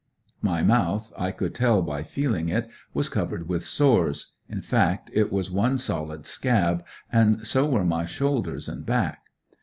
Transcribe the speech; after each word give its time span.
My 0.41 0.63
mouth, 0.63 1.13
I 1.15 1.29
could 1.29 1.53
tell 1.53 1.83
by 1.83 2.01
feeling 2.01 2.49
it, 2.49 2.67
was 2.91 3.07
covered 3.07 3.47
with 3.47 3.63
sores, 3.63 4.31
in 4.49 4.63
fact 4.63 5.11
it 5.13 5.31
was 5.31 5.51
one 5.51 5.77
solid 5.77 6.25
scab, 6.25 6.83
and 7.11 7.45
so 7.45 7.69
were 7.69 7.85
my 7.85 8.05
shoulders 8.05 8.67
and 8.67 8.83
back. 8.83 9.21